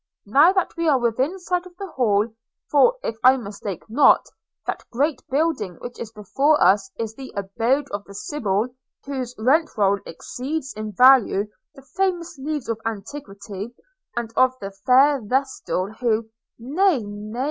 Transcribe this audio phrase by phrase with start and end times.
[0.25, 2.27] –Now that we are within sight of the Hall,
[2.71, 4.25] for, if I mistake not,
[4.65, 8.69] that great building which is before us is the abode of the sybil
[9.05, 13.75] whose rent roll exceeds in value the famous leaves of antiquity,
[14.17, 16.25] and of the fair vestal, who
[16.57, 17.39] –''Nay, nay!'